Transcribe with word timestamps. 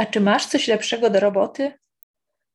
A 0.00 0.06
czy 0.06 0.20
masz 0.20 0.46
coś 0.46 0.68
lepszego 0.68 1.10
do 1.10 1.20
roboty? 1.20 1.72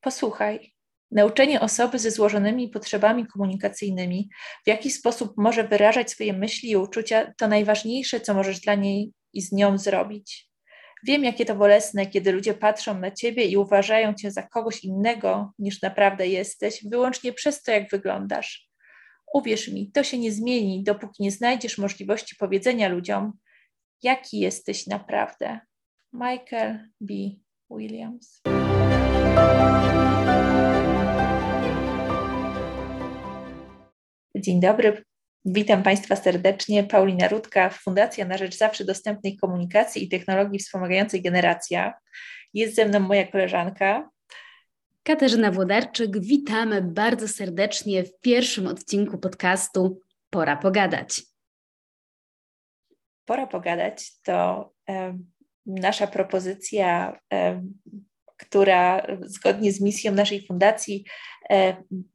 Posłuchaj. 0.01 0.73
Nauczenie 1.11 1.61
osoby 1.61 1.99
ze 1.99 2.11
złożonymi 2.11 2.69
potrzebami 2.69 3.27
komunikacyjnymi, 3.27 4.29
w 4.65 4.67
jaki 4.67 4.91
sposób 4.91 5.33
może 5.37 5.63
wyrażać 5.63 6.11
swoje 6.11 6.33
myśli 6.33 6.69
i 6.69 6.75
uczucia, 6.75 7.33
to 7.37 7.47
najważniejsze, 7.47 8.19
co 8.19 8.33
możesz 8.33 8.59
dla 8.59 8.75
niej 8.75 9.11
i 9.33 9.41
z 9.41 9.51
nią 9.51 9.77
zrobić. 9.77 10.49
Wiem, 11.03 11.23
jakie 11.23 11.45
to 11.45 11.55
bolesne, 11.55 12.05
kiedy 12.05 12.31
ludzie 12.31 12.53
patrzą 12.53 12.99
na 12.99 13.11
ciebie 13.11 13.43
i 13.45 13.57
uważają 13.57 14.13
cię 14.13 14.31
za 14.31 14.43
kogoś 14.43 14.83
innego, 14.83 15.53
niż 15.59 15.81
naprawdę 15.81 16.27
jesteś, 16.27 16.85
wyłącznie 16.91 17.33
przez 17.33 17.63
to, 17.63 17.71
jak 17.71 17.89
wyglądasz. 17.89 18.69
Uwierz 19.33 19.67
mi, 19.67 19.91
to 19.91 20.03
się 20.03 20.17
nie 20.17 20.31
zmieni, 20.31 20.83
dopóki 20.83 21.23
nie 21.23 21.31
znajdziesz 21.31 21.77
możliwości 21.77 22.35
powiedzenia 22.35 22.89
ludziom, 22.89 23.33
jaki 24.03 24.39
jesteś 24.39 24.87
naprawdę. 24.87 25.59
Michael 26.19 26.79
B. 27.01 27.13
Williams. 27.69 28.41
Dzień 34.35 34.59
dobry, 34.59 35.03
witam 35.45 35.83
Państwa 35.83 36.15
serdecznie. 36.15 36.83
Paulina 36.83 37.27
Rudka, 37.27 37.69
Fundacja 37.69 38.25
na 38.25 38.37
Rzecz 38.37 38.57
Zawsze 38.57 38.85
Dostępnej 38.85 39.37
Komunikacji 39.37 40.03
i 40.03 40.09
Technologii 40.09 40.59
Wspomagającej 40.59 41.21
Generacja. 41.21 41.93
Jest 42.53 42.75
ze 42.75 42.85
mną 42.85 42.99
moja 42.99 43.27
koleżanka. 43.27 44.09
Katarzyna 45.03 45.51
Włodarczyk, 45.51 46.19
witamy 46.19 46.81
bardzo 46.81 47.27
serdecznie 47.27 48.03
w 48.03 48.19
pierwszym 48.19 48.67
odcinku 48.67 49.17
podcastu 49.17 49.99
Pora 50.29 50.57
Pogadać. 50.57 51.21
Pora 53.25 53.47
Pogadać 53.47 54.21
to 54.21 54.71
nasza 55.65 56.07
propozycja, 56.07 57.19
która 58.37 59.07
zgodnie 59.21 59.71
z 59.71 59.81
misją 59.81 60.11
naszej 60.11 60.47
fundacji 60.47 61.05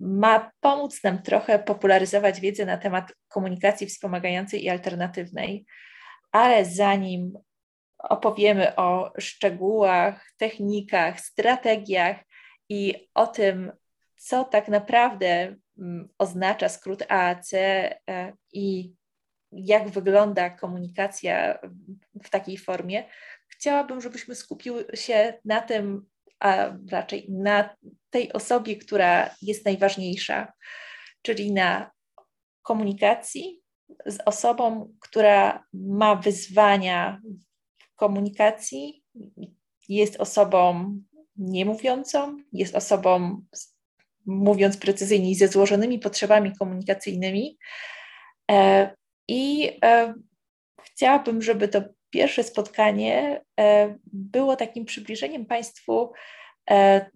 ma 0.00 0.50
pomóc 0.60 1.04
nam 1.04 1.22
trochę 1.22 1.58
popularyzować 1.58 2.40
wiedzę 2.40 2.66
na 2.66 2.76
temat 2.76 3.12
komunikacji 3.28 3.86
wspomagającej 3.86 4.64
i 4.64 4.68
alternatywnej. 4.68 5.66
Ale 6.32 6.64
zanim 6.64 7.38
opowiemy 7.98 8.76
o 8.76 9.12
szczegółach, 9.18 10.32
technikach, 10.36 11.20
strategiach 11.20 12.16
i 12.68 13.08
o 13.14 13.26
tym, 13.26 13.72
co 14.16 14.44
tak 14.44 14.68
naprawdę 14.68 15.56
mm, 15.78 16.08
oznacza 16.18 16.68
skrót 16.68 17.04
AAC 17.08 17.54
e, 17.54 17.96
i 18.52 18.94
jak 19.52 19.88
wygląda 19.88 20.50
komunikacja 20.50 21.58
w 22.24 22.30
takiej 22.30 22.58
formie, 22.58 23.04
chciałabym, 23.50 24.00
żebyśmy 24.00 24.34
skupiły 24.34 24.86
się 24.94 25.40
na 25.44 25.60
tym, 25.60 26.06
a 26.40 26.72
raczej 26.90 27.26
na 27.30 27.76
tej 28.10 28.32
osobie, 28.32 28.76
która 28.76 29.34
jest 29.42 29.64
najważniejsza, 29.64 30.52
czyli 31.22 31.52
na 31.52 31.90
komunikacji 32.62 33.60
z 34.06 34.18
osobą, 34.26 34.92
która 35.00 35.64
ma 35.72 36.16
wyzwania 36.16 37.20
w 37.78 37.94
komunikacji, 37.96 39.04
jest 39.88 40.16
osobą 40.16 40.94
niemówiącą, 41.36 42.36
jest 42.52 42.74
osobą, 42.74 43.42
mówiąc 44.26 44.76
precyzyjniej, 44.76 45.34
ze 45.34 45.48
złożonymi 45.48 45.98
potrzebami 45.98 46.52
komunikacyjnymi. 46.56 47.58
E, 48.50 48.90
I 49.28 49.70
e, 49.84 50.14
chciałabym, 50.82 51.42
żeby 51.42 51.68
to 51.68 51.82
pierwsze 52.10 52.42
spotkanie 52.42 53.44
e, 53.60 53.94
było 54.12 54.56
takim 54.56 54.84
przybliżeniem 54.84 55.46
Państwu 55.46 56.12
e, 56.70 57.10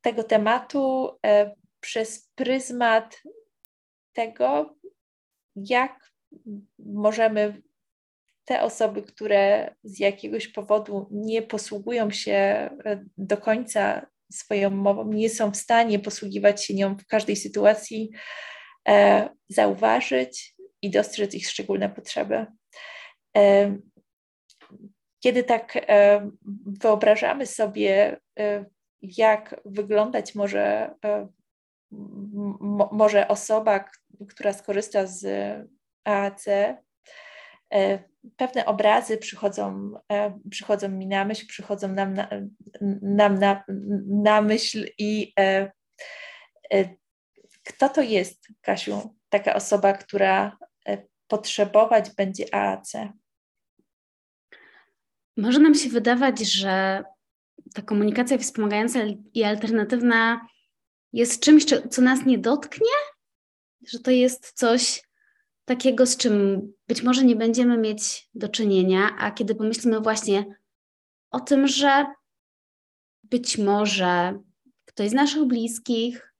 tego 0.00 0.24
tematu 0.24 1.10
e, 1.26 1.54
przez 1.80 2.30
pryzmat 2.34 3.22
tego, 4.12 4.76
jak 5.56 6.10
możemy 6.78 7.62
te 8.44 8.62
osoby, 8.62 9.02
które 9.02 9.74
z 9.84 9.98
jakiegoś 9.98 10.48
powodu 10.48 11.08
nie 11.10 11.42
posługują 11.42 12.10
się 12.10 12.70
do 13.18 13.36
końca 13.36 14.06
swoją 14.32 14.70
mową, 14.70 15.12
nie 15.12 15.30
są 15.30 15.50
w 15.50 15.56
stanie 15.56 15.98
posługiwać 15.98 16.64
się 16.64 16.74
nią 16.74 16.96
w 16.96 17.06
każdej 17.06 17.36
sytuacji, 17.36 18.10
zauważyć 19.48 20.54
i 20.82 20.90
dostrzec 20.90 21.34
ich 21.34 21.48
szczególne 21.48 21.88
potrzeby. 21.88 22.46
Kiedy 25.24 25.44
tak 25.44 25.76
e, 25.76 26.30
wyobrażamy 26.66 27.46
sobie, 27.46 28.20
e, 28.38 28.64
jak 29.02 29.60
wyglądać 29.64 30.34
może, 30.34 30.94
e, 31.04 31.28
może 32.92 33.28
osoba, 33.28 33.84
która 34.28 34.52
skorzysta 34.52 35.06
z 35.06 35.26
AAC, 36.04 36.44
pewne 38.36 38.66
obrazy 38.66 39.18
przychodzą, 39.18 39.92
przychodzą 40.50 40.88
mi 40.88 41.06
na 41.06 41.24
myśl, 41.24 41.46
przychodzą 41.46 41.88
nam 41.88 42.14
na, 42.14 42.28
nam 43.02 43.38
na, 43.38 43.64
na 44.06 44.42
myśl 44.42 44.86
i 44.98 45.34
kto 47.64 47.88
to 47.88 48.02
jest, 48.02 48.46
Kasiu, 48.62 49.14
taka 49.28 49.54
osoba, 49.54 49.92
która 49.92 50.58
potrzebować 51.28 52.10
będzie 52.10 52.54
AAC? 52.54 52.92
Może 55.36 55.58
nam 55.58 55.74
się 55.74 55.88
wydawać, 55.88 56.40
że 56.40 57.04
ta 57.74 57.82
komunikacja 57.82 58.38
wspomagająca 58.38 59.00
i 59.34 59.44
alternatywna 59.44 60.48
jest 61.12 61.42
czymś, 61.42 61.64
co 61.90 62.02
nas 62.02 62.26
nie 62.26 62.38
dotknie, 62.38 62.96
że 63.86 63.98
to 63.98 64.10
jest 64.10 64.52
coś 64.52 65.02
takiego, 65.64 66.06
z 66.06 66.16
czym 66.16 66.60
być 66.88 67.02
może 67.02 67.24
nie 67.24 67.36
będziemy 67.36 67.78
mieć 67.78 68.28
do 68.34 68.48
czynienia, 68.48 69.16
a 69.18 69.30
kiedy 69.30 69.54
pomyślimy 69.54 70.00
właśnie 70.00 70.44
o 71.30 71.40
tym, 71.40 71.66
że 71.66 72.06
być 73.22 73.58
może 73.58 74.38
ktoś 74.84 75.10
z 75.10 75.12
naszych 75.12 75.44
bliskich 75.44 76.34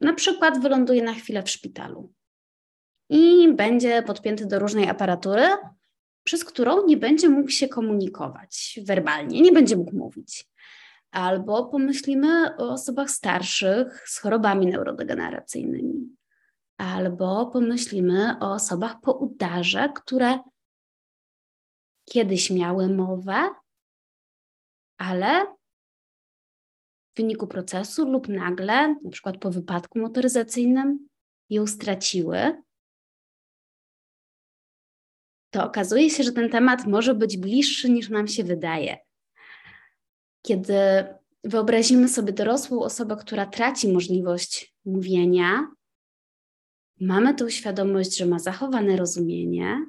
na 0.00 0.14
przykład 0.14 0.62
wyląduje 0.62 1.02
na 1.02 1.14
chwilę 1.14 1.42
w 1.42 1.50
szpitalu 1.50 2.12
i 3.08 3.52
będzie 3.54 4.02
podpięty 4.02 4.46
do 4.46 4.58
różnej 4.58 4.88
aparatury, 4.88 5.48
przez 6.26 6.44
którą 6.44 6.86
nie 6.86 6.96
będzie 6.96 7.28
mógł 7.28 7.50
się 7.50 7.68
komunikować 7.68 8.80
werbalnie, 8.84 9.40
nie 9.40 9.52
będzie 9.52 9.76
mógł 9.76 9.96
mówić. 9.96 10.48
Albo 11.10 11.66
pomyślimy 11.66 12.56
o 12.56 12.72
osobach 12.72 13.10
starszych 13.10 14.08
z 14.08 14.18
chorobami 14.18 14.66
neurodegeneracyjnymi. 14.66 16.16
Albo 16.76 17.46
pomyślimy 17.46 18.36
o 18.40 18.52
osobach 18.52 19.00
po 19.00 19.12
udarze, 19.12 19.92
które 19.94 20.38
kiedyś 22.04 22.50
miały 22.50 22.88
mowę, 22.88 23.50
ale 24.98 25.46
w 27.12 27.16
wyniku 27.16 27.46
procesu 27.46 28.10
lub 28.10 28.28
nagle, 28.28 28.94
na 29.04 29.10
przykład 29.10 29.38
po 29.38 29.50
wypadku 29.50 29.98
motoryzacyjnym, 29.98 31.08
ją 31.50 31.66
straciły 31.66 32.62
to 35.56 35.64
okazuje 35.64 36.10
się, 36.10 36.22
że 36.22 36.32
ten 36.32 36.50
temat 36.50 36.86
może 36.86 37.14
być 37.14 37.36
bliższy 37.36 37.90
niż 37.90 38.08
nam 38.08 38.28
się 38.28 38.44
wydaje. 38.44 38.98
Kiedy 40.42 40.74
wyobrazimy 41.44 42.08
sobie 42.08 42.32
dorosłą 42.32 42.80
osobę, 42.80 43.16
która 43.16 43.46
traci 43.46 43.92
możliwość 43.92 44.74
mówienia, 44.84 45.70
mamy 47.00 47.34
tą 47.34 47.50
świadomość, 47.50 48.16
że 48.16 48.26
ma 48.26 48.38
zachowane 48.38 48.96
rozumienie, 48.96 49.86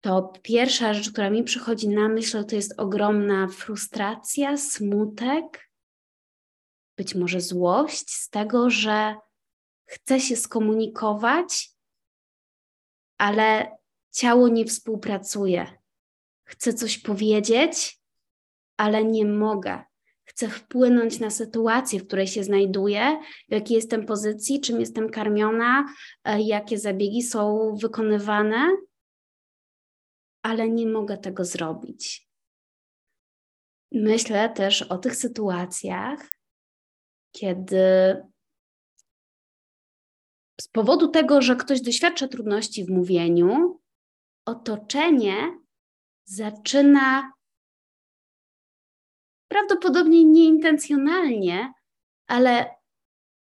to 0.00 0.32
pierwsza 0.42 0.94
rzecz, 0.94 1.12
która 1.12 1.30
mi 1.30 1.44
przychodzi 1.44 1.88
na 1.88 2.08
myśl, 2.08 2.44
to 2.44 2.56
jest 2.56 2.80
ogromna 2.80 3.48
frustracja, 3.48 4.56
smutek, 4.56 5.70
być 6.96 7.14
może 7.14 7.40
złość 7.40 8.10
z 8.10 8.30
tego, 8.30 8.70
że 8.70 9.14
chce 9.86 10.20
się 10.20 10.36
skomunikować, 10.36 11.69
ale 13.20 13.76
ciało 14.10 14.48
nie 14.48 14.64
współpracuje. 14.64 15.66
Chcę 16.44 16.72
coś 16.72 16.98
powiedzieć, 16.98 18.00
ale 18.76 19.04
nie 19.04 19.24
mogę. 19.24 19.82
Chcę 20.24 20.48
wpłynąć 20.48 21.20
na 21.20 21.30
sytuację, 21.30 22.00
w 22.00 22.06
której 22.06 22.26
się 22.26 22.44
znajduję, 22.44 23.20
w 23.48 23.52
jakiej 23.52 23.74
jestem 23.74 24.06
pozycji, 24.06 24.60
czym 24.60 24.80
jestem 24.80 25.10
karmiona, 25.10 25.86
e, 26.24 26.40
jakie 26.40 26.78
zabiegi 26.78 27.22
są 27.22 27.74
wykonywane, 27.80 28.76
ale 30.42 30.68
nie 30.68 30.86
mogę 30.86 31.18
tego 31.18 31.44
zrobić. 31.44 32.28
Myślę 33.92 34.48
też 34.48 34.82
o 34.82 34.98
tych 34.98 35.16
sytuacjach, 35.16 36.30
kiedy 37.32 38.16
z 40.60 40.68
powodu 40.68 41.08
tego, 41.08 41.42
że 41.42 41.56
ktoś 41.56 41.80
doświadcza 41.80 42.28
trudności 42.28 42.84
w 42.84 42.90
mówieniu, 42.90 43.80
otoczenie 44.46 45.58
zaczyna 46.24 47.32
prawdopodobnie 49.48 50.24
nieintencjonalnie, 50.24 51.72
ale 52.26 52.74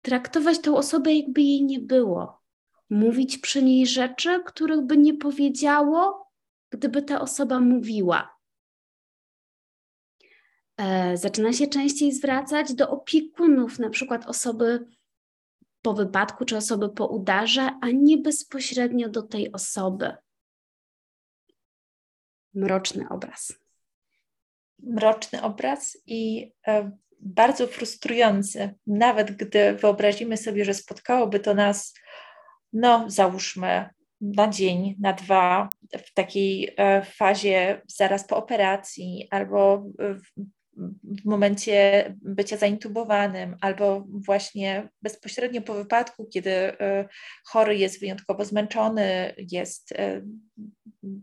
traktować 0.03 0.59
tą 0.59 0.77
osobę, 0.77 1.15
jakby 1.15 1.43
jej 1.43 1.65
nie 1.65 1.81
było. 1.81 2.43
Mówić 2.91 3.39
przy 3.39 3.63
niej 3.63 3.87
rzeczy, 3.87 4.41
których 4.47 4.81
by 4.81 4.97
nie 4.97 5.15
powiedziało, 5.15 6.31
gdyby 6.71 7.03
ta 7.03 7.21
osoba 7.21 7.61
mówiła. 7.61 8.39
E, 10.77 11.17
zaczyna 11.17 11.53
się 11.53 11.67
częściej 11.67 12.13
zwracać 12.13 12.75
do 12.75 12.91
opiekunów, 12.91 13.79
na 13.79 13.91
przykład 13.91 14.27
osoby 14.27 14.98
po 15.83 15.95
wypadku 15.95 16.45
czy 16.45 16.57
osoby 16.57 16.89
po 16.89 17.07
udarze, 17.07 17.79
a 17.83 17.91
nie 17.91 18.19
bezpośrednio 18.19 19.09
do 19.09 19.23
tej 19.23 19.53
osoby. 19.53 20.13
Mroczny 22.55 23.09
obraz. 23.09 23.53
Mroczny 24.79 25.43
obraz 25.43 25.99
i 26.07 26.53
e, 26.67 26.91
bardzo 27.21 27.67
frustrujący, 27.67 28.75
nawet 28.87 29.31
gdy 29.31 29.75
wyobrazimy 29.75 30.37
sobie, 30.37 30.65
że 30.65 30.75
spotkałoby 30.75 31.41
to 31.41 31.55
nas, 31.55 31.95
no 32.73 33.05
załóżmy, 33.11 33.91
na 34.21 34.49
dzień, 34.49 34.97
na 35.01 35.13
dwa, 35.13 35.69
w 36.07 36.15
takiej 36.15 36.75
e, 36.77 37.03
fazie 37.05 37.83
zaraz 37.87 38.27
po 38.27 38.37
operacji, 38.37 39.29
albo 39.31 39.85
w 41.03 41.25
momencie 41.25 42.05
bycia 42.23 42.57
zaintubowanym, 42.57 43.57
albo 43.61 44.05
właśnie 44.09 44.89
bezpośrednio 45.03 45.63
po 45.63 45.75
wypadku, 45.75 46.27
kiedy 46.27 46.51
e, 46.51 47.09
chory 47.45 47.77
jest 47.77 48.01
wyjątkowo 48.01 48.45
zmęczony, 48.45 49.35
jest 49.53 49.93
e, 49.93 50.23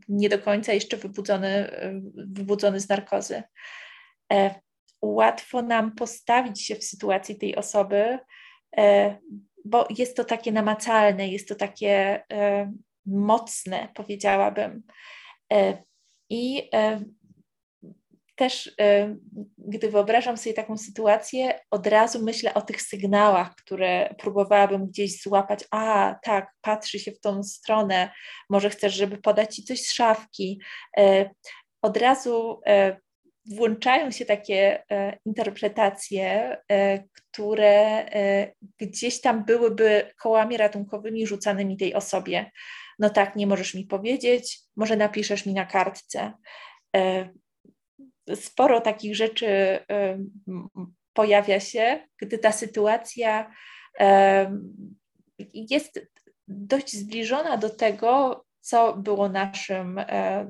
nie 0.08 0.30
do 0.30 0.40
końca 0.40 0.74
jeszcze 0.74 0.98
wybudzony, 0.98 1.72
wybudzony 2.16 2.80
z 2.80 2.90
narkozy. 2.90 3.44
Łatwo 5.02 5.62
nam 5.62 5.96
postawić 5.96 6.66
się 6.66 6.76
w 6.76 6.84
sytuacji 6.84 7.38
tej 7.38 7.56
osoby, 7.56 8.20
bo 9.66 9.88
jest 9.98 10.18
to 10.18 10.24
takie 10.24 10.52
namacalne, 10.52 11.28
jest 11.28 11.50
to 11.50 11.56
takie 11.56 12.24
mocne, 13.06 13.90
powiedziałabym. 13.94 14.84
I 16.30 16.70
też, 18.36 18.76
gdy 19.58 19.90
wyobrażam 19.90 20.38
sobie 20.38 20.54
taką 20.54 20.78
sytuację, 20.78 21.60
od 21.72 21.88
razu 21.88 22.24
myślę 22.24 22.54
o 22.54 22.62
tych 22.62 22.82
sygnałach, 22.82 23.56
które 23.56 24.16
próbowałabym 24.18 24.88
gdzieś 24.88 25.22
złapać. 25.22 25.64
A, 25.72 26.16
tak, 26.24 26.52
patrzy 26.62 27.00
się 27.00 27.12
w 27.12 27.20
tą 27.20 27.44
stronę, 27.44 28.12
może 28.50 28.70
chcesz, 28.70 28.94
żeby 28.94 29.18
podać 29.18 29.56
ci 29.56 29.64
coś 29.64 29.82
z 29.82 29.94
szafki. 29.94 30.62
Od 31.82 31.98
razu 31.98 32.62
włączają 33.56 34.12
się 34.12 34.26
takie 34.26 34.84
interpretacje, 35.26 36.58
które 37.14 38.06
gdzieś 38.78 39.22
tam 39.22 39.46
byłyby 39.46 40.12
kołami 40.18 40.58
ratunkowymi 40.58 41.28
rzucanymi 41.28 41.78
tej 41.78 41.94
osobie. 41.94 42.52
No 43.00 43.10
tak, 43.10 43.36
nie 43.36 43.48
możesz 43.48 43.74
mi 43.74 43.86
powiedzieć, 43.86 44.60
może 44.76 44.96
napiszesz 44.96 45.46
mi 45.46 45.54
na 45.54 45.66
kartce. 45.66 46.34
Sporo 48.36 48.82
takich 48.82 49.16
rzeczy 49.16 49.80
pojawia 51.14 51.60
się, 51.60 52.08
gdy 52.22 52.38
ta 52.38 52.52
sytuacja 52.52 53.52
jest 55.54 56.00
dość 56.48 56.96
zbliżona 56.96 57.58
do 57.58 57.70
tego, 57.70 58.46
co 58.66 58.98
było 58.98 59.30
naszym, 59.30 59.98
e, 60.00 60.50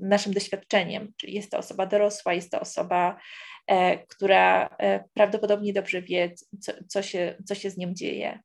naszym 0.00 0.32
doświadczeniem. 0.32 1.12
Czyli 1.16 1.34
jest 1.34 1.50
to 1.50 1.58
osoba 1.58 1.86
dorosła, 1.86 2.34
jest 2.34 2.50
to 2.50 2.60
osoba, 2.60 3.18
e, 3.66 4.06
która 4.06 4.76
e, 4.78 5.04
prawdopodobnie 5.14 5.72
dobrze 5.72 6.02
wie, 6.02 6.34
co, 6.60 6.72
co, 6.88 7.02
się, 7.02 7.36
co 7.44 7.54
się 7.54 7.70
z 7.70 7.76
nią 7.76 7.94
dzieje. 7.94 8.40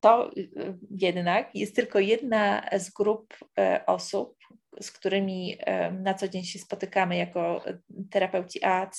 To 0.00 0.30
jednak 0.90 1.54
jest 1.54 1.76
tylko 1.76 1.98
jedna 1.98 2.68
z 2.78 2.90
grup 2.90 3.34
osób, 3.86 4.36
z 4.80 4.90
którymi 4.90 5.58
na 5.92 6.14
co 6.14 6.28
dzień 6.28 6.44
się 6.44 6.58
spotykamy 6.58 7.16
jako 7.16 7.64
terapeuci 8.10 8.64
AAC. 8.64 8.98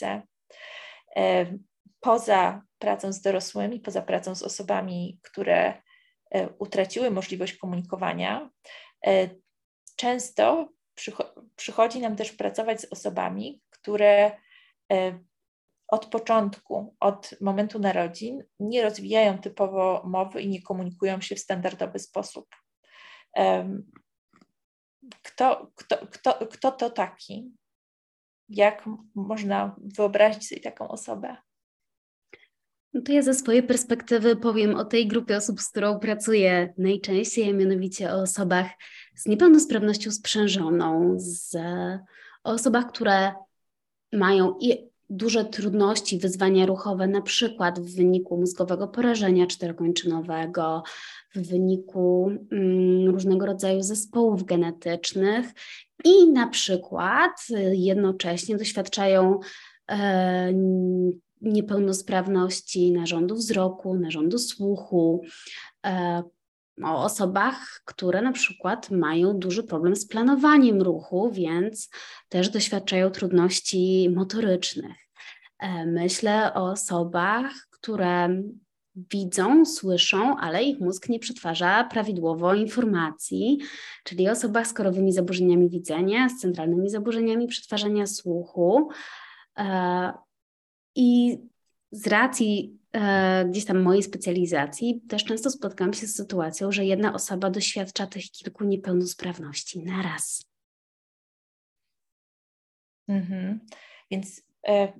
Poza 1.99 2.61
pracą 2.79 3.13
z 3.13 3.21
dorosłymi, 3.21 3.79
poza 3.79 4.01
pracą 4.01 4.35
z 4.35 4.43
osobami, 4.43 5.19
które 5.23 5.81
E, 6.31 6.49
utraciły 6.49 7.11
możliwość 7.11 7.53
komunikowania, 7.53 8.49
e, 9.07 9.29
często 9.95 10.69
przychodzi 11.55 11.99
nam 11.99 12.15
też 12.15 12.31
pracować 12.31 12.81
z 12.81 12.91
osobami, 12.91 13.61
które 13.69 14.31
e, 14.91 15.19
od 15.87 16.05
początku, 16.05 16.95
od 16.99 17.35
momentu 17.41 17.79
narodzin 17.79 18.43
nie 18.59 18.81
rozwijają 18.81 19.37
typowo 19.37 20.03
mowy 20.05 20.41
i 20.41 20.49
nie 20.49 20.61
komunikują 20.61 21.21
się 21.21 21.35
w 21.35 21.39
standardowy 21.39 21.99
sposób. 21.99 22.45
Kto, 25.23 25.71
kto, 25.75 26.07
kto, 26.07 26.47
kto 26.47 26.71
to 26.71 26.89
taki? 26.89 27.51
Jak 28.49 28.85
można 29.15 29.75
wyobrazić 29.97 30.47
sobie 30.47 30.61
taką 30.61 30.87
osobę? 30.87 31.37
No 32.93 33.01
to 33.01 33.11
ja 33.11 33.21
ze 33.21 33.33
swojej 33.33 33.63
perspektywy 33.63 34.35
powiem 34.35 34.75
o 34.75 34.85
tej 34.85 35.07
grupie 35.07 35.37
osób, 35.37 35.61
z 35.61 35.69
którą 35.69 35.99
pracuję 35.99 36.73
najczęściej, 36.77 37.49
a 37.49 37.53
mianowicie 37.53 38.13
o 38.13 38.21
osobach 38.21 38.67
z 39.15 39.25
niepełnosprawnością 39.25 40.11
sprzężoną, 40.11 41.15
z, 41.17 41.55
o 42.43 42.51
osobach, 42.51 42.87
które 42.87 43.33
mają 44.13 44.57
i 44.61 44.89
duże 45.09 45.45
trudności, 45.45 46.17
wyzwania 46.17 46.65
ruchowe, 46.65 47.07
na 47.07 47.21
przykład 47.21 47.79
w 47.79 47.95
wyniku 47.95 48.37
mózgowego 48.37 48.87
porażenia 48.87 49.47
czterokończynowego, 49.47 50.83
w 51.35 51.47
wyniku 51.49 52.31
mm, 52.51 53.09
różnego 53.09 53.45
rodzaju 53.45 53.81
zespołów 53.81 54.43
genetycznych 54.43 55.45
i 56.05 56.31
na 56.31 56.47
przykład 56.47 57.47
jednocześnie 57.71 58.57
doświadczają 58.57 59.39
e, 59.91 60.53
niepełnosprawności 61.41 62.91
narządu 62.91 63.35
wzroku, 63.35 63.95
narządu 63.95 64.39
słuchu, 64.39 65.21
e, 65.85 66.23
o 66.83 67.03
osobach, 67.03 67.81
które 67.85 68.21
na 68.21 68.31
przykład 68.31 68.91
mają 68.91 69.39
duży 69.39 69.63
problem 69.63 69.95
z 69.95 70.07
planowaniem 70.07 70.81
ruchu, 70.81 71.31
więc 71.31 71.89
też 72.29 72.49
doświadczają 72.49 73.09
trudności 73.09 74.09
motorycznych. 74.15 74.97
E, 75.59 75.85
myślę 75.85 76.53
o 76.53 76.71
osobach, 76.71 77.51
które 77.71 78.41
widzą, 79.11 79.65
słyszą, 79.65 80.37
ale 80.37 80.63
ich 80.63 80.79
mózg 80.79 81.09
nie 81.09 81.19
przetwarza 81.19 81.83
prawidłowo 81.83 82.53
informacji, 82.53 83.59
czyli 84.03 84.29
osobach 84.29 84.67
z 84.67 84.73
korowymi 84.73 85.13
zaburzeniami 85.13 85.69
widzenia, 85.69 86.29
z 86.29 86.37
centralnymi 86.37 86.89
zaburzeniami 86.89 87.47
przetwarzania 87.47 88.07
słuchu. 88.07 88.89
E, 89.57 90.13
i 90.95 91.39
z 91.91 92.07
racji 92.07 92.78
e, 92.93 93.45
gdzieś 93.45 93.65
tam 93.65 93.81
mojej 93.81 94.03
specjalizacji 94.03 95.01
też 95.09 95.23
często 95.23 95.49
spotkałam 95.49 95.93
się 95.93 96.07
z 96.07 96.15
sytuacją, 96.15 96.71
że 96.71 96.85
jedna 96.85 97.13
osoba 97.13 97.49
doświadcza 97.49 98.07
tych 98.07 98.23
kilku 98.23 98.63
niepełnosprawności 98.63 99.83
naraz. 99.83 100.49
Mhm. 103.07 103.59
Więc 104.11 104.41
e, 104.67 104.93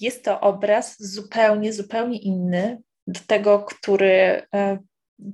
jest 0.00 0.24
to 0.24 0.40
obraz 0.40 1.02
zupełnie, 1.02 1.72
zupełnie 1.72 2.18
inny 2.18 2.82
do 3.06 3.20
tego, 3.26 3.58
który 3.58 4.42
e, 4.54 4.78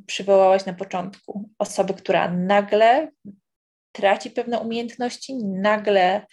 przywołałaś 0.06 0.66
na 0.66 0.74
początku. 0.74 1.50
Osoby, 1.58 1.94
która 1.94 2.30
nagle 2.30 3.10
traci 3.92 4.30
pewne 4.30 4.58
umiejętności, 4.58 5.36
nagle 5.44 6.26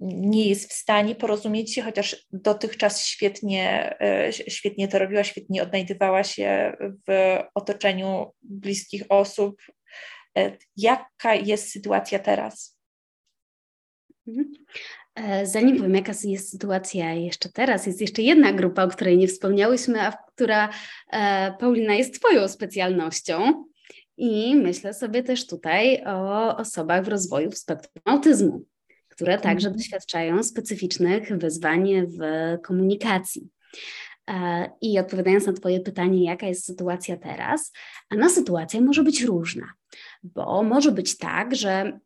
nie 0.00 0.48
jest 0.48 0.70
w 0.70 0.74
stanie 0.74 1.14
porozumieć 1.14 1.74
się, 1.74 1.82
chociaż 1.82 2.26
dotychczas 2.32 3.06
świetnie, 3.06 3.96
e, 4.00 4.32
świetnie 4.32 4.88
to 4.88 4.98
robiła, 4.98 5.24
świetnie 5.24 5.62
odnajdywała 5.62 6.24
się 6.24 6.76
w 7.08 7.38
otoczeniu 7.54 8.32
bliskich 8.42 9.02
osób. 9.08 9.62
E, 10.38 10.56
jaka 10.76 11.34
jest 11.34 11.70
sytuacja 11.70 12.18
teraz? 12.18 12.78
Mhm. 14.28 14.52
E, 15.14 15.46
zanim 15.46 15.76
powiem, 15.76 15.94
jaka 15.94 16.12
jest 16.24 16.50
sytuacja 16.50 17.12
jeszcze 17.12 17.48
teraz, 17.48 17.86
jest 17.86 18.00
jeszcze 18.00 18.22
jedna 18.22 18.52
grupa, 18.52 18.84
o 18.84 18.88
której 18.88 19.16
nie 19.18 19.28
wspomniałyśmy, 19.28 20.02
a 20.02 20.12
która 20.12 20.68
Paulina 21.60 21.94
jest 21.94 22.20
Twoją 22.20 22.48
specjalnością. 22.48 23.64
I 24.16 24.56
myślę 24.56 24.94
sobie 24.94 25.22
też 25.22 25.46
tutaj 25.46 26.04
o 26.06 26.56
osobach 26.56 27.04
w 27.04 27.08
rozwoju 27.08 27.50
w 27.50 27.58
spektrum 27.58 28.02
autyzmu 28.04 28.64
które 29.14 29.38
także 29.38 29.68
mhm. 29.68 29.76
doświadczają 29.76 30.42
specyficznych 30.42 31.38
wyzwań 31.38 32.06
w 32.06 32.18
komunikacji. 32.62 33.48
E, 34.30 34.70
I 34.80 34.98
odpowiadając 34.98 35.46
na 35.46 35.52
Twoje 35.52 35.80
pytanie, 35.80 36.24
jaka 36.24 36.46
jest 36.46 36.64
sytuacja 36.64 37.16
teraz, 37.16 37.72
a 38.10 38.28
sytuacja 38.28 38.80
może 38.80 39.02
być 39.02 39.22
różna, 39.22 39.66
bo 40.22 40.62
może 40.62 40.92
być 40.92 41.18
tak, 41.18 41.56
że 41.56 41.98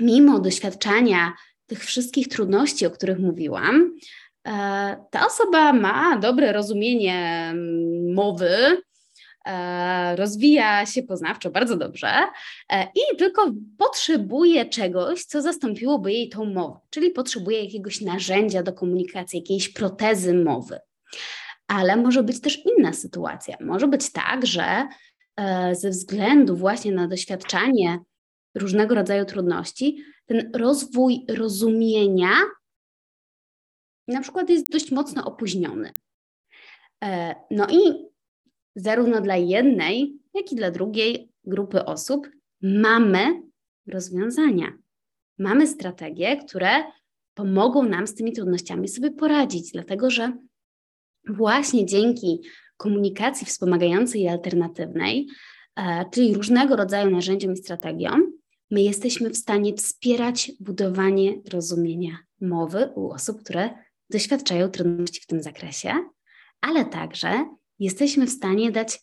mimo 0.00 0.40
doświadczania 0.40 1.32
tych 1.66 1.84
wszystkich 1.84 2.28
trudności, 2.28 2.86
o 2.86 2.90
których 2.90 3.18
mówiłam, 3.18 3.96
e, 4.46 4.52
ta 5.10 5.26
osoba 5.26 5.72
ma 5.72 6.18
dobre 6.18 6.52
rozumienie 6.52 7.48
mm, 7.52 8.14
mowy, 8.14 8.82
rozwija 10.16 10.86
się 10.86 11.02
poznawczo 11.02 11.50
bardzo 11.50 11.76
dobrze 11.76 12.08
e, 12.68 12.84
i 12.84 13.16
tylko 13.16 13.52
potrzebuje 13.78 14.68
czegoś, 14.68 15.24
co 15.24 15.42
zastąpiłoby 15.42 16.12
jej 16.12 16.28
tą 16.28 16.44
mowę, 16.44 16.80
czyli 16.90 17.10
potrzebuje 17.10 17.64
jakiegoś 17.64 18.00
narzędzia 18.00 18.62
do 18.62 18.72
komunikacji, 18.72 19.38
jakiejś 19.38 19.68
protezy 19.68 20.34
mowy. 20.34 20.78
Ale 21.68 21.96
może 21.96 22.22
być 22.22 22.40
też 22.40 22.62
inna 22.66 22.92
sytuacja. 22.92 23.56
Może 23.60 23.88
być 23.88 24.12
tak, 24.12 24.46
że 24.46 24.88
ze 25.72 25.90
względu 25.90 26.56
właśnie 26.56 26.92
na 26.92 27.08
doświadczanie 27.08 27.98
różnego 28.54 28.94
rodzaju 28.94 29.24
trudności, 29.24 30.04
ten 30.26 30.50
rozwój 30.54 31.24
rozumienia 31.28 32.32
na 34.08 34.20
przykład 34.20 34.50
jest 34.50 34.70
dość 34.70 34.90
mocno 34.90 35.24
opóźniony. 35.24 35.92
E, 37.04 37.34
no 37.50 37.66
i 37.70 38.09
zarówno 38.76 39.20
dla 39.20 39.36
jednej, 39.36 40.18
jak 40.34 40.52
i 40.52 40.56
dla 40.56 40.70
drugiej 40.70 41.30
grupy 41.44 41.84
osób 41.84 42.30
mamy 42.62 43.42
rozwiązania. 43.86 44.72
Mamy 45.38 45.66
strategie, 45.66 46.36
które 46.36 46.70
pomogą 47.34 47.82
nam 47.82 48.06
z 48.06 48.14
tymi 48.14 48.32
trudnościami 48.32 48.88
sobie 48.88 49.10
poradzić, 49.10 49.72
dlatego 49.72 50.10
że 50.10 50.32
właśnie 51.28 51.86
dzięki 51.86 52.40
komunikacji 52.76 53.46
wspomagającej 53.46 54.20
i 54.20 54.28
alternatywnej, 54.28 55.28
e, 55.76 56.04
czyli 56.12 56.34
różnego 56.34 56.76
rodzaju 56.76 57.10
narzędziom 57.10 57.52
i 57.52 57.56
strategiom, 57.56 58.32
my 58.70 58.82
jesteśmy 58.82 59.30
w 59.30 59.36
stanie 59.36 59.74
wspierać 59.74 60.52
budowanie 60.60 61.34
rozumienia 61.52 62.18
mowy 62.40 62.90
u 62.94 63.10
osób, 63.10 63.42
które 63.42 63.70
doświadczają 64.10 64.68
trudności 64.68 65.20
w 65.20 65.26
tym 65.26 65.42
zakresie, 65.42 65.94
ale 66.60 66.84
także 66.84 67.44
jesteśmy 67.80 68.26
w 68.26 68.30
stanie 68.30 68.72
dać 68.72 69.00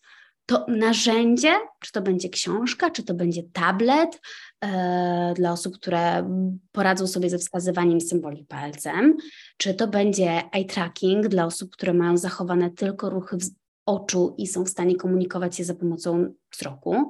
to 0.48 0.66
narzędzie, 0.68 1.54
czy 1.80 1.92
to 1.92 2.02
będzie 2.02 2.30
książka, 2.30 2.92
czy 2.92 3.04
to 3.04 3.14
będzie 3.14 3.44
tablet 3.54 4.22
e, 4.62 5.34
dla 5.36 5.52
osób, 5.52 5.76
które 5.76 6.30
poradzą 6.72 7.08
sobie 7.08 7.30
ze 7.30 7.38
wskazywaniem 7.38 8.02
symboli 8.02 8.46
palcem, 8.46 9.18
czy 9.58 9.74
to 9.74 9.88
będzie 9.88 10.42
eye 10.52 10.66
tracking 10.66 11.28
dla 11.28 11.46
osób, 11.46 11.72
które 11.72 11.94
mają 11.94 12.18
zachowane 12.18 12.72
tylko 12.72 13.10
ruchy 13.10 13.38
oczu 13.86 14.36
i 14.38 14.48
są 14.48 14.64
w 14.64 14.70
stanie 14.70 14.96
komunikować 14.96 15.60
je 15.60 15.66
za 15.66 15.76
pomocą 15.76 16.34
wzroku. 16.52 17.10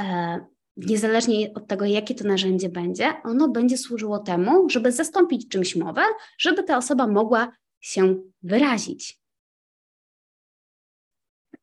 E, 0.00 0.38
niezależnie 0.76 1.54
od 1.54 1.66
tego, 1.66 1.84
jakie 1.84 2.14
to 2.14 2.24
narzędzie 2.24 2.68
będzie, 2.68 3.12
ono 3.24 3.48
będzie 3.48 3.78
służyło 3.78 4.18
temu, 4.18 4.70
żeby 4.70 4.92
zastąpić 4.92 5.48
czymś 5.48 5.76
mowę, 5.76 6.02
żeby 6.38 6.62
ta 6.62 6.76
osoba 6.76 7.06
mogła 7.06 7.52
się 7.80 8.16
wyrazić. 8.42 9.25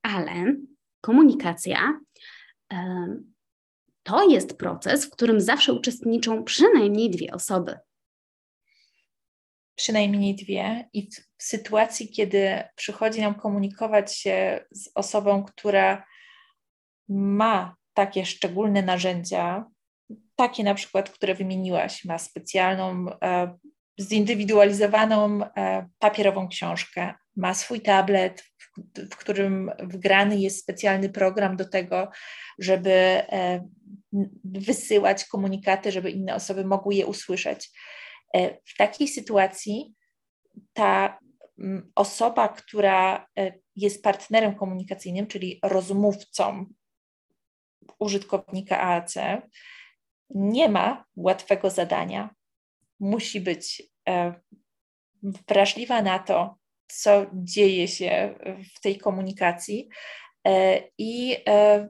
Ale 0.04 0.56
komunikacja 1.02 2.00
to 4.04 4.30
jest 4.30 4.58
proces, 4.58 5.06
w 5.06 5.10
którym 5.10 5.42
zawsze 5.42 5.74
uczestniczą 5.74 6.44
przynajmniej 6.44 7.10
dwie 7.10 7.32
osoby. 7.34 7.80
Przynajmniej 9.76 10.36
dwie, 10.36 10.90
i 10.94 11.10
w, 11.12 11.44
sytuacji, 11.44 12.10
kiedy 12.10 12.64
przychodzi 12.76 13.22
nam 13.22 13.36
komunikować 13.36 14.18
się 14.18 14.66
z 14.72 14.92
osobą, 14.96 15.44
która 15.44 16.06
ma 17.10 17.76
takie 17.94 18.26
szczególne 18.26 18.82
narzędzia, 18.82 19.66
takie 20.36 20.64
na 20.64 20.74
przykład, 20.74 21.10
które 21.10 21.36
wymieniłaś, 21.36 22.06
ma 22.06 22.20
specjalną, 22.20 23.06
e, 23.22 23.58
zindywidualizowaną 24.02 25.44
e, 25.44 25.90
papierową 26.00 26.48
książkę, 26.48 27.14
ma 27.36 27.54
swój 27.54 27.82
tablet, 27.82 28.44
w 29.12 29.16
którym 29.16 29.72
wgrany 29.80 30.40
jest 30.40 30.60
specjalny 30.60 31.10
program 31.10 31.58
do 31.58 31.70
tego, 31.70 32.12
żeby 32.60 32.92
e, 32.92 33.68
wysyłać 34.44 35.26
komunikaty, 35.26 35.92
żeby 35.92 36.12
inne 36.12 36.36
osoby 36.36 36.66
mogły 36.66 36.96
je 36.96 37.06
usłyszeć. 37.06 37.70
W 38.66 38.78
takiej 38.78 39.08
sytuacji 39.08 39.94
ta 40.74 41.20
osoba, 41.96 42.48
która 42.48 43.28
jest 43.76 44.04
partnerem 44.04 44.56
komunikacyjnym, 44.56 45.28
czyli 45.28 45.60
rozmówcą 45.64 46.66
użytkownika 48.00 48.82
AAC 48.82 49.16
nie 50.30 50.70
ma 50.70 51.06
łatwego 51.16 51.70
zadania. 51.70 52.36
Musi 53.00 53.42
być 53.42 53.84
e, 54.10 54.34
wrażliwa 55.24 56.02
na 56.02 56.20
to, 56.20 56.58
co 57.02 57.26
dzieje 57.34 57.88
się 57.88 58.36
w 58.76 58.82
tej 58.82 58.98
komunikacji. 58.98 59.90
E, 60.48 60.82
I 60.98 61.38
e, 61.48 61.90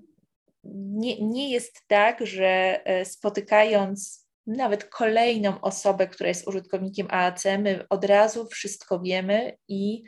nie, 0.73 1.21
nie 1.21 1.51
jest 1.51 1.81
tak, 1.87 2.25
że 2.25 2.83
spotykając 3.03 4.27
nawet 4.47 4.83
kolejną 4.83 5.61
osobę, 5.61 6.07
która 6.07 6.27
jest 6.27 6.47
użytkownikiem 6.47 7.07
AAC, 7.09 7.43
my 7.59 7.85
od 7.89 8.05
razu 8.05 8.47
wszystko 8.47 8.99
wiemy 8.99 9.57
i 9.67 10.03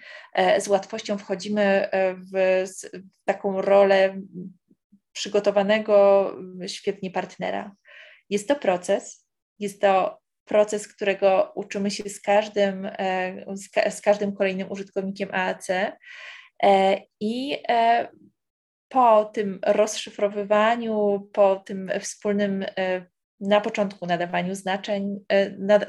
z 0.60 0.68
łatwością 0.68 1.18
wchodzimy 1.18 1.90
w 2.34 2.64
taką 3.26 3.62
rolę 3.62 4.22
przygotowanego 5.12 6.32
świetnie 6.68 7.12
partnera. 7.12 7.76
Jest 8.30 8.48
to 8.48 8.56
proces, 8.56 9.28
jest 9.60 9.82
to 9.82 10.20
proces, 10.46 10.88
którego 10.88 11.52
uczymy 11.56 11.92
się 11.92 12.10
z 12.10 12.22
każdym, 12.22 12.86
e, 12.86 13.92
z 13.92 14.02
każdym 14.02 14.36
kolejnym 14.36 14.72
użytkownikiem 14.72 15.30
AAC 15.32 15.70
e, 15.70 17.02
i 17.20 17.58
e, 17.70 18.08
po 18.90 19.26
tym 19.26 19.60
rozszyfrowywaniu, 19.66 21.28
po 21.34 21.56
tym 21.56 21.92
wspólnym 22.00 22.66
na 23.40 23.62
początku 23.62 24.06
nadawaniu 24.06 24.56
znaczeń, 24.56 25.20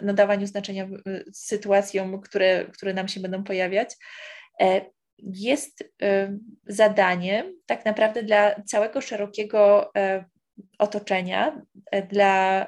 nadawaniu 0.03 0.47
znaczenia 0.47 0.89
sytuacjom, 1.33 2.21
które, 2.21 2.65
które 2.65 2.95
nam 2.95 3.09
się 3.09 3.21
będą 3.21 3.45
pojawiać, 3.45 3.97
jest 5.19 5.93
zadaniem 6.67 7.53
tak 7.67 7.85
naprawdę 7.85 8.23
dla 8.23 8.63
całego 8.63 9.01
szerokiego 9.01 9.93
otoczenia, 10.79 11.63
dla 12.11 12.67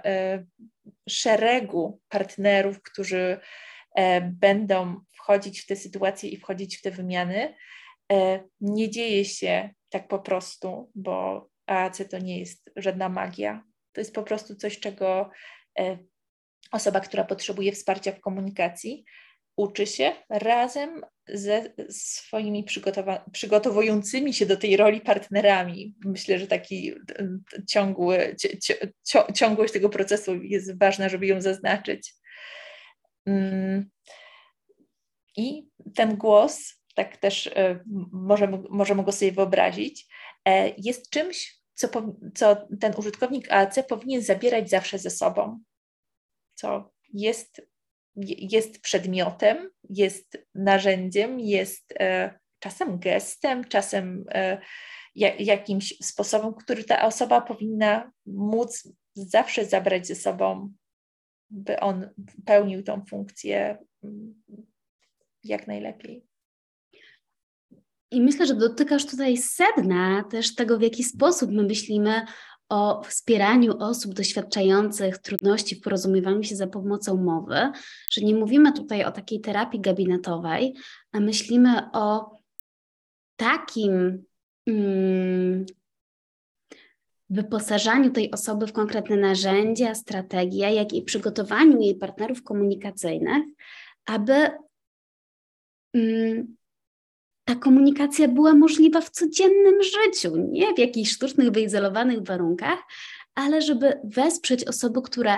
szeregu 1.09 2.01
partnerów, 2.09 2.83
którzy 2.83 3.41
będą 4.23 5.01
wchodzić 5.13 5.61
w 5.61 5.67
te 5.67 5.77
sytuacje 5.77 6.31
i 6.31 6.37
wchodzić 6.37 6.77
w 6.77 6.83
te 6.83 6.91
wymiany. 6.91 7.55
Nie 8.61 8.91
dzieje 8.91 9.25
się 9.25 9.71
tak 9.89 10.09
po 10.09 10.19
prostu, 10.19 10.91
bo 10.95 11.49
AAC 11.67 12.03
to 12.11 12.19
nie 12.19 12.39
jest 12.39 12.71
żadna 12.77 13.09
magia. 13.09 13.65
To 13.93 14.01
jest 14.01 14.15
po 14.15 14.23
prostu 14.23 14.55
coś, 14.57 14.81
czego 14.81 15.31
osoba, 16.73 17.01
która 17.01 17.25
potrzebuje 17.25 17.73
wsparcia 17.73 18.13
w 18.13 18.21
komunikacji, 18.21 19.05
uczy 19.59 19.87
się 19.87 20.13
razem 20.31 21.03
ze 21.29 21.75
swoimi 21.91 22.65
przygotowującymi 23.33 24.35
się 24.35 24.47
do 24.47 24.57
tej 24.57 24.77
roli 24.77 25.01
partnerami. 25.01 25.95
Myślę, 26.05 26.39
że 26.39 26.47
taki 26.47 26.95
ciągły, 27.69 28.37
ciągłość 29.35 29.73
tego 29.73 29.89
procesu 29.89 30.43
jest 30.43 30.79
ważna, 30.79 31.09
żeby 31.09 31.27
ją 31.27 31.41
zaznaczyć. 31.41 32.15
Mm. 33.27 33.91
I 35.37 35.69
ten 35.95 36.17
głos, 36.17 36.75
tak 36.95 37.17
też 37.17 37.47
e, 37.47 37.81
możemy, 38.13 38.59
możemy 38.71 39.05
go 39.05 39.13
sobie 39.13 39.33
wyobrazić, 39.33 40.07
e, 40.45 40.73
jest 40.79 41.11
czymś, 41.11 41.59
co, 41.75 41.89
co 42.35 42.69
ten 42.81 42.93
użytkownik 42.97 43.53
AAC 43.53 43.79
powinien 43.89 44.23
zabierać 44.23 44.71
zawsze 44.71 44.99
ze 44.99 45.11
sobą, 45.11 45.61
co 46.55 46.93
jest 47.13 47.63
jest 48.27 48.81
przedmiotem, 48.81 49.71
jest 49.91 50.47
narzędziem, 50.55 51.41
jest 51.41 51.95
e, 52.01 52.39
czasem 52.59 52.99
gestem, 52.99 53.65
czasem 53.65 54.25
e, 54.29 54.61
jakimś 55.39 55.95
sposobem, 56.03 56.55
który 56.55 56.85
ta 56.85 57.07
osoba 57.07 57.41
powinna 57.41 58.13
móc 58.27 58.89
zawsze 59.15 59.65
zabrać 59.65 60.07
ze 60.07 60.15
sobą, 60.15 60.73
by 61.51 61.81
on 61.81 62.09
pełnił 62.45 62.83
tą 62.83 63.05
funkcję 63.11 63.79
mm, 64.05 64.43
jak 65.45 65.67
najlepiej. 65.67 66.25
I 68.11 68.21
myślę, 68.21 68.47
że 68.47 68.55
dotykasz 68.55 69.07
tutaj 69.07 69.37
sedna 69.37 70.25
też 70.31 70.55
tego, 70.55 70.79
w 70.79 70.83
jaki 70.83 71.05
sposób 71.05 71.51
my 71.51 71.63
myślimy 71.63 72.23
o 72.69 73.03
wspieraniu 73.03 73.79
osób 73.79 74.15
doświadczających 74.15 75.19
trudności 75.19 75.77
w 75.77 75.81
porozumiewaniu 75.81 76.43
się 76.43 76.57
za 76.57 76.67
pomocą 76.67 77.17
mowy, 77.17 77.73
że 78.13 78.21
nie 78.21 78.35
mówimy 78.35 78.73
tutaj 78.73 79.05
o 79.05 79.13
takiej 79.13 79.41
terapii 79.41 79.81
gabinetowej, 79.81 80.75
a 81.13 81.21
myślimy 81.21 81.91
o 81.93 82.39
takim, 83.37 84.25
mm, 84.67 85.67
wyposażaniu 87.31 88.11
tej 88.11 88.31
osoby 88.31 88.67
w 88.67 88.73
konkretne 88.73 89.17
narzędzia, 89.17 89.95
strategie, 89.95 90.75
jak 90.75 90.93
i 90.93 91.03
przygotowaniu 91.03 91.81
jej 91.81 91.95
partnerów 91.95 92.43
komunikacyjnych, 92.43 93.45
aby 94.07 94.51
mm, 95.95 96.57
ta 97.49 97.55
komunikacja 97.55 98.29
była 98.29 98.55
możliwa 98.55 99.01
w 99.01 99.11
codziennym 99.11 99.75
życiu, 99.83 100.37
nie 100.37 100.75
w 100.75 100.79
jakichś 100.79 101.11
sztucznych, 101.11 101.51
wyizolowanych 101.51 102.23
warunkach, 102.23 102.79
ale 103.35 103.63
żeby 103.63 104.01
wesprzeć 104.05 104.65
osoby, 104.65 105.03
które 105.03 105.35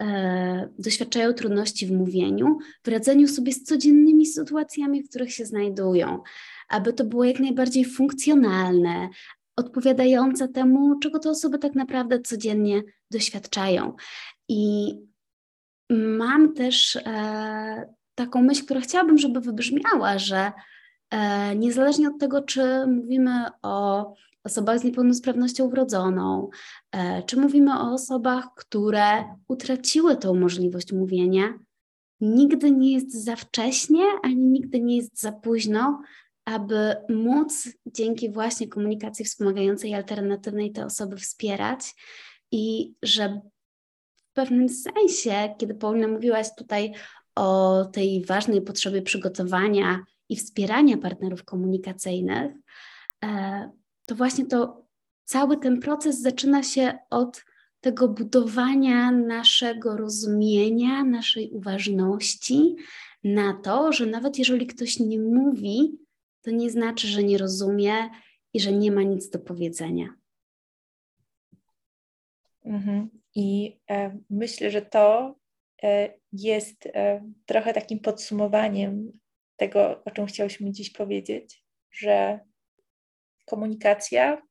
e, 0.00 0.68
doświadczają 0.78 1.32
trudności 1.32 1.86
w 1.86 1.92
mówieniu, 1.92 2.58
w 2.84 2.88
radzeniu 2.88 3.28
sobie 3.28 3.52
z 3.52 3.62
codziennymi 3.62 4.26
sytuacjami, 4.26 5.02
w 5.02 5.08
których 5.08 5.32
się 5.32 5.46
znajdują, 5.46 6.22
aby 6.68 6.92
to 6.92 7.04
było 7.04 7.24
jak 7.24 7.40
najbardziej 7.40 7.84
funkcjonalne, 7.84 9.08
odpowiadające 9.56 10.48
temu, 10.48 10.98
czego 10.98 11.18
te 11.18 11.30
osoby 11.30 11.58
tak 11.58 11.74
naprawdę 11.74 12.20
codziennie 12.20 12.82
doświadczają. 13.10 13.96
I 14.48 14.94
mam 15.90 16.54
też 16.54 16.96
e, 16.96 17.94
taką 18.14 18.42
myśl, 18.42 18.64
którą 18.64 18.80
chciałabym, 18.80 19.18
żeby 19.18 19.40
wybrzmiała, 19.40 20.18
że 20.18 20.52
niezależnie 21.56 22.08
od 22.08 22.18
tego, 22.18 22.42
czy 22.42 22.86
mówimy 22.86 23.46
o 23.62 24.14
osobach 24.44 24.78
z 24.78 24.84
niepełnosprawnością 24.84 25.68
wrodzoną, 25.68 26.50
e, 26.92 27.22
czy 27.22 27.36
mówimy 27.36 27.80
o 27.80 27.92
osobach, 27.92 28.48
które 28.56 29.24
utraciły 29.48 30.16
tą 30.16 30.34
możliwość 30.34 30.92
mówienia, 30.92 31.58
nigdy 32.20 32.70
nie 32.70 32.92
jest 32.92 33.24
za 33.24 33.36
wcześnie, 33.36 34.04
ani 34.22 34.36
nigdy 34.36 34.80
nie 34.80 34.96
jest 34.96 35.20
za 35.20 35.32
późno, 35.32 36.02
aby 36.44 36.96
móc 37.08 37.68
dzięki 37.86 38.30
właśnie 38.30 38.68
komunikacji 38.68 39.24
wspomagającej 39.24 39.94
alternatywnej 39.94 40.72
te 40.72 40.84
osoby 40.84 41.16
wspierać 41.16 41.94
i 42.52 42.94
że 43.02 43.40
w 44.16 44.32
pewnym 44.32 44.68
sensie, 44.68 45.54
kiedy 45.58 45.74
Paulina 45.74 46.08
mówiłaś 46.08 46.46
tutaj 46.58 46.92
o 47.34 47.84
tej 47.84 48.24
ważnej 48.24 48.62
potrzebie 48.62 49.02
przygotowania 49.02 50.04
i 50.30 50.36
wspierania 50.36 50.98
partnerów 50.98 51.44
komunikacyjnych, 51.44 52.52
e, 53.24 53.70
to 54.06 54.14
właśnie 54.14 54.46
to 54.46 54.86
cały 55.24 55.56
ten 55.56 55.80
proces 55.80 56.20
zaczyna 56.20 56.62
się 56.62 56.98
od 57.10 57.44
tego 57.80 58.08
budowania 58.08 59.10
naszego 59.10 59.96
rozumienia, 59.96 61.04
naszej 61.04 61.50
uważności 61.50 62.76
na 63.24 63.54
to, 63.54 63.92
że 63.92 64.06
nawet 64.06 64.38
jeżeli 64.38 64.66
ktoś 64.66 64.98
nie 64.98 65.20
mówi, 65.20 65.98
to 66.42 66.50
nie 66.50 66.70
znaczy, 66.70 67.08
że 67.08 67.22
nie 67.22 67.38
rozumie 67.38 67.94
i 68.52 68.60
że 68.60 68.72
nie 68.72 68.92
ma 68.92 69.02
nic 69.02 69.30
do 69.30 69.38
powiedzenia. 69.38 70.14
Mhm. 72.64 73.10
I 73.34 73.78
e, 73.90 74.18
myślę, 74.30 74.70
że 74.70 74.82
to 74.82 75.34
e, 75.82 76.14
jest 76.32 76.88
trochę 77.46 77.72
takim 77.72 77.98
podsumowaniem 77.98 79.12
tego, 79.60 80.04
o 80.04 80.10
czym 80.10 80.26
chciałyśmy 80.26 80.72
dziś 80.72 80.90
powiedzieć, 80.90 81.64
że 81.90 82.40
komunikacja 83.46 84.42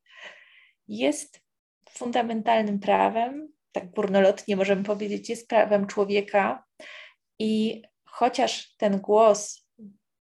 jest 0.88 1.42
fundamentalnym 1.89 2.80
prawem, 2.80 3.54
tak 3.72 3.92
górnolotnie 3.92 4.56
możemy 4.56 4.84
powiedzieć, 4.84 5.30
jest 5.30 5.48
prawem 5.48 5.88
człowieka 5.88 6.63
i 7.39 7.82
chociaż 8.06 8.75
ten 8.78 9.00
głos 9.00 9.68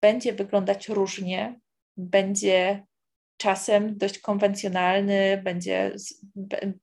będzie 0.03 0.33
wyglądać 0.33 0.89
różnie, 0.89 1.61
będzie 1.97 2.87
czasem 3.37 3.99
dość 3.99 4.19
konwencjonalny, 4.19 5.41
będzie, 5.45 5.97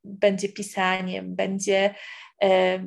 będzie 0.04 0.50
pisaniem, 0.50 1.36
będzie 1.36 1.96
e, 2.44 2.80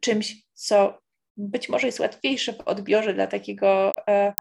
czymś, 0.00 0.36
co 0.54 0.98
być 1.48 1.68
może 1.68 1.86
jest 1.86 2.00
łatwiejsze 2.00 2.52
w 2.52 2.60
odbiorze 2.60 3.14
dla 3.14 3.26
takiego 3.26 3.92
e, 4.08 4.34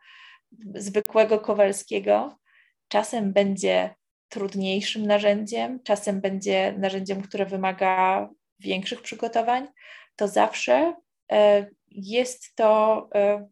zwykłego 0.75 1.39
Kowalskiego, 1.39 2.39
czasem 2.87 3.33
będzie 3.33 3.95
trudniejszym 4.29 5.05
narzędziem, 5.05 5.79
czasem 5.83 6.21
będzie 6.21 6.75
narzędziem, 6.77 7.21
które 7.21 7.45
wymaga 7.45 8.29
większych 8.59 9.01
przygotowań, 9.01 9.67
to 10.15 10.27
zawsze 10.27 10.95
e, 11.31 11.65
jest 11.87 12.55
to 12.55 13.09
e, 13.15 13.47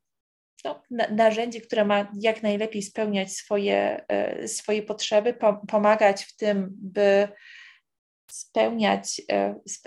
no, 0.66 0.82
narzędzie, 1.12 1.62
które 1.62 1.86
ma 1.86 2.12
jak 2.20 2.44
najlepiej 2.44 2.82
spełniać 2.82 3.32
swoje, 3.32 4.06
e, 4.08 4.48
swoje 4.48 4.84
potrzeby, 4.84 5.38
pomagać 5.68 6.24
w 6.24 6.36
tym, 6.36 6.70
by 6.72 7.28
spełniać, 8.32 9.22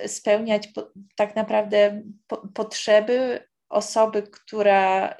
spełniać 0.06 0.68
tak 1.16 1.36
naprawdę 1.36 2.02
potrzeby 2.54 3.48
osoby, 3.70 4.22
która 4.22 5.16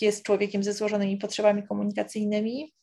jest 0.00 0.22
człowiekiem 0.22 0.62
ze 0.62 0.72
złożonymi 0.72 1.16
potrzebami 1.16 1.66
komunikacyjnymi. 1.66 2.74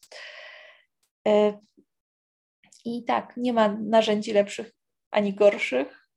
I 2.86 3.04
tak, 3.04 3.34
nie 3.38 3.54
ma 3.54 3.78
narzędzi 3.82 4.34
lepszych 4.34 4.72
ani 5.12 5.34
gorszych. 5.34 6.10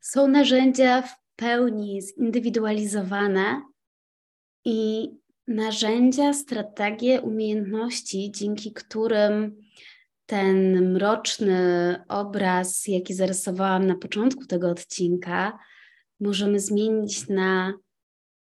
Są 0.00 0.28
narzędzia 0.28 1.02
w 1.02 1.14
pełni 1.36 2.02
zindywidualizowane 2.02 3.62
i 4.64 5.08
narzędzia, 5.46 6.32
strategie, 6.32 7.20
umiejętności, 7.20 8.32
dzięki 8.32 8.72
którym 8.72 9.62
ten 10.28 10.90
mroczny 10.92 12.04
obraz, 12.08 12.86
jaki 12.86 13.14
zarysowałam 13.14 13.86
na 13.86 13.94
początku 13.94 14.46
tego 14.46 14.70
odcinka, 14.70 15.58
możemy 16.20 16.60
zmienić 16.60 17.28
na 17.28 17.72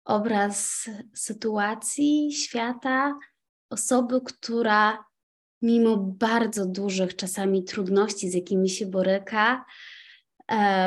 obraz 0.05 0.89
sytuacji, 1.15 2.33
świata, 2.33 3.19
osoby, 3.71 4.21
która 4.21 5.05
mimo 5.63 5.97
bardzo 5.97 6.67
dużych 6.67 7.17
czasami 7.17 7.65
trudności, 7.65 8.31
z 8.31 8.35
jakimi 8.35 8.69
się 8.69 8.87
boryka, 8.87 9.65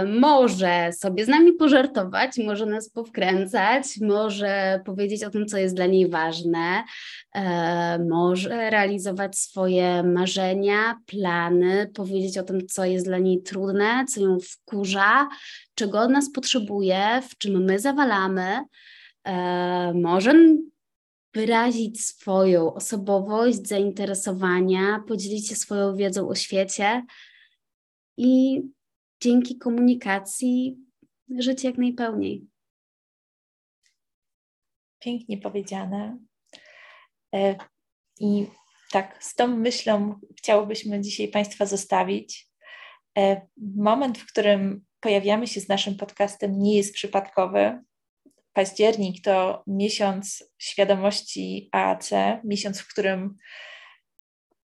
może 0.05 0.89
sobie 0.93 1.25
z 1.25 1.27
nami 1.27 1.53
pożartować, 1.53 2.37
może 2.37 2.65
nas 2.65 2.89
powkręcać, 2.89 3.85
może 4.01 4.81
powiedzieć 4.85 5.23
o 5.23 5.29
tym, 5.29 5.45
co 5.45 5.57
jest 5.57 5.75
dla 5.75 5.85
niej 5.85 6.09
ważne, 6.09 6.83
e, 7.35 7.99
może 7.99 8.69
realizować 8.69 9.37
swoje 9.37 10.03
marzenia, 10.03 10.99
plany, 11.05 11.91
powiedzieć 11.93 12.37
o 12.37 12.43
tym, 12.43 12.67
co 12.67 12.85
jest 12.85 13.05
dla 13.05 13.17
niej 13.17 13.41
trudne, 13.41 14.05
co 14.13 14.21
ją 14.21 14.37
wkurza, 14.39 15.29
czego 15.75 15.99
od 15.99 16.11
nas 16.11 16.31
potrzebuje, 16.31 17.21
w 17.29 17.37
czym 17.37 17.63
my 17.63 17.79
zawalamy. 17.79 18.59
E, 19.23 19.93
może 19.93 20.33
wyrazić 21.33 22.05
swoją 22.05 22.73
osobowość, 22.73 23.67
zainteresowania, 23.67 25.03
podzielić 25.07 25.49
się 25.49 25.55
swoją 25.55 25.95
wiedzą 25.95 26.27
o 26.27 26.35
świecie 26.35 27.03
i 28.17 28.61
dzięki 29.23 29.57
komunikacji 29.57 30.77
żyć 31.39 31.63
jak 31.63 31.77
najpełniej. 31.77 32.47
Pięknie 34.99 35.37
powiedziane. 35.37 36.17
E, 37.35 37.55
I 38.19 38.47
tak, 38.91 39.23
z 39.23 39.35
tą 39.35 39.47
myślą 39.47 40.19
chciałobyśmy 40.37 41.01
dzisiaj 41.01 41.27
Państwa 41.27 41.65
zostawić. 41.65 42.49
E, 43.17 43.47
moment, 43.75 44.17
w 44.17 44.27
którym 44.27 44.85
pojawiamy 44.99 45.47
się 45.47 45.61
z 45.61 45.67
naszym 45.67 45.97
podcastem, 45.97 46.59
nie 46.59 46.77
jest 46.77 46.93
przypadkowy 46.93 47.83
październik 48.53 49.23
to 49.23 49.63
miesiąc 49.67 50.43
świadomości 50.57 51.69
AAC, 51.71 52.09
miesiąc, 52.43 52.79
w 52.79 52.87
którym 52.87 53.37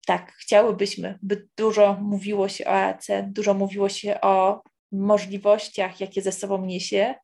tak, 0.07 0.31
chciałybyśmy, 0.31 1.19
by 1.21 1.47
dużo 1.57 1.97
mówiło 2.01 2.49
się 2.49 2.65
o 2.65 2.69
AAC, 2.69 3.07
dużo 3.23 3.53
mówiło 3.53 3.89
się 3.89 4.21
o 4.21 4.61
możliwościach, 4.91 5.99
jakie 5.99 6.21
ze 6.21 6.31
sobą 6.31 6.65
niesie, 6.65 7.15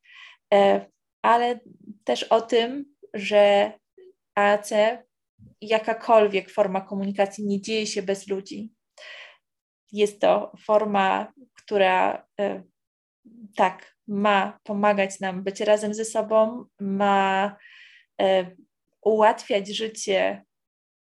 e, 0.53 0.85
ale 1.21 1.59
też 2.03 2.23
o 2.23 2.41
tym, 2.41 2.85
że 3.13 3.71
AAC, 4.35 4.69
jakakolwiek 5.61 6.49
forma 6.49 6.81
komunikacji 6.81 7.45
nie 7.45 7.61
dzieje 7.61 7.87
się 7.87 8.01
bez 8.01 8.27
ludzi. 8.27 8.71
Jest 9.91 10.21
to 10.21 10.51
forma, 10.65 11.33
która 11.55 12.27
e, 12.39 12.63
tak, 13.55 13.95
ma 14.07 14.59
pomagać 14.63 15.19
nam 15.19 15.43
być 15.43 15.59
razem 15.59 15.93
ze 15.93 16.05
sobą, 16.05 16.65
ma 16.79 17.55
e, 18.21 18.55
ułatwiać 19.01 19.67
życie 19.67 20.45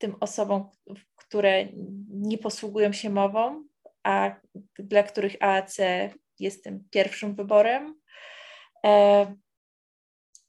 tym 0.03 0.15
osobom, 0.19 0.69
które 1.15 1.67
nie 2.09 2.37
posługują 2.37 2.93
się 2.93 3.09
mową, 3.09 3.63
a 4.03 4.35
dla 4.79 5.03
których 5.03 5.35
AAC 5.39 5.77
jest 6.39 6.63
tym 6.63 6.83
pierwszym 6.89 7.35
wyborem. 7.35 8.01
E, 8.85 9.35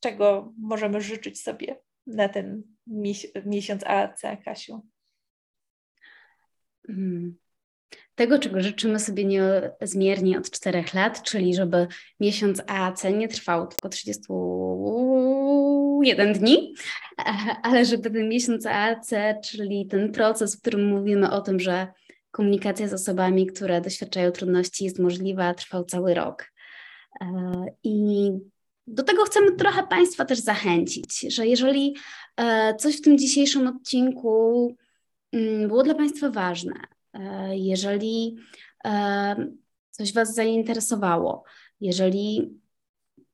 czego 0.00 0.52
możemy 0.58 1.00
życzyć 1.00 1.42
sobie 1.42 1.76
na 2.06 2.28
ten 2.28 2.62
miesiąc 3.46 3.84
AAC, 3.84 4.22
Kasiu? 4.44 4.86
Hmm. 6.86 7.36
Tego, 8.14 8.38
czego 8.38 8.60
życzymy 8.60 8.98
sobie 8.98 9.24
niezmiernie 9.24 10.38
od 10.38 10.50
czterech 10.50 10.94
lat, 10.94 11.22
czyli 11.22 11.54
żeby 11.54 11.86
miesiąc 12.20 12.62
AC 12.66 13.04
nie 13.04 13.28
trwał 13.28 13.66
tylko 13.66 13.88
31 16.02 16.32
dni, 16.32 16.74
ale 17.62 17.84
żeby 17.84 18.10
ten 18.10 18.28
miesiąc 18.28 18.66
AC, 18.66 19.10
czyli 19.44 19.86
ten 19.86 20.12
proces, 20.12 20.56
w 20.56 20.60
którym 20.60 20.88
mówimy 20.88 21.30
o 21.30 21.40
tym, 21.40 21.60
że 21.60 21.86
komunikacja 22.30 22.88
z 22.88 22.92
osobami, 22.92 23.46
które 23.46 23.80
doświadczają 23.80 24.30
trudności 24.30 24.84
jest 24.84 24.98
możliwa, 24.98 25.54
trwał 25.54 25.84
cały 25.84 26.14
rok. 26.14 26.52
E, 27.20 27.26
I 27.84 28.30
do 28.86 29.02
tego 29.02 29.24
chcemy 29.24 29.52
trochę 29.52 29.86
Państwa 29.86 30.24
też 30.24 30.38
zachęcić, 30.38 31.20
że 31.20 31.46
jeżeli 31.46 31.96
e, 32.36 32.74
coś 32.74 32.96
w 32.96 33.00
tym 33.00 33.18
dzisiejszym 33.18 33.66
odcinku 33.66 34.76
mm, 35.32 35.68
było 35.68 35.82
dla 35.82 35.94
Państwa 35.94 36.30
ważne, 36.30 36.74
e, 37.12 37.56
jeżeli 37.56 38.36
coś 39.90 40.12
Was 40.12 40.34
zainteresowało, 40.34 41.44
jeżeli 41.80 42.58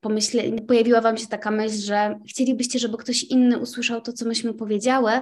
pomyśle, 0.00 0.42
pojawiła 0.52 1.00
Wam 1.00 1.16
się 1.16 1.26
taka 1.26 1.50
myśl, 1.50 1.76
że 1.76 2.18
chcielibyście, 2.28 2.78
żeby 2.78 2.96
ktoś 2.96 3.24
inny 3.24 3.58
usłyszał 3.58 4.00
to, 4.00 4.12
co 4.12 4.24
myśmy 4.24 4.54
powiedziały, 4.54 5.12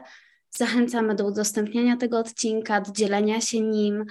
Zachęcamy 0.51 1.15
do 1.15 1.27
udostępniania 1.27 1.97
tego 1.97 2.19
odcinka, 2.19 2.81
do 2.81 2.93
dzielenia 2.93 3.41
się 3.41 3.61
nim, 3.61 4.05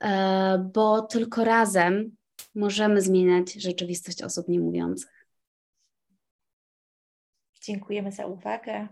e, 0.00 0.70
bo 0.74 1.02
tylko 1.02 1.44
razem 1.44 2.16
możemy 2.54 3.02
zmieniać 3.02 3.52
rzeczywistość 3.52 4.22
osób 4.22 4.48
niemówiących. 4.48 5.26
Dziękujemy 7.60 8.12
za 8.12 8.26
uwagę. 8.26 8.88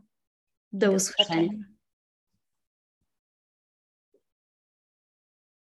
Do 0.73 0.93
usłyszenia. 0.93 1.53